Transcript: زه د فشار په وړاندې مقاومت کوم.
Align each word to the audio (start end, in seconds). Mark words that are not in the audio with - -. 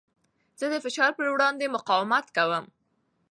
زه 0.59 0.65
د 0.73 0.75
فشار 0.85 1.11
په 1.17 1.23
وړاندې 1.35 1.73
مقاومت 1.75 2.25
کوم. 2.37 2.65